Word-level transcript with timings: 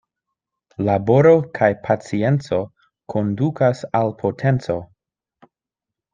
Laboro 0.87 1.33
kaj 1.59 1.69
pacienco 1.87 2.61
kondukas 3.15 3.85
al 4.01 4.11
potenco. 4.25 4.81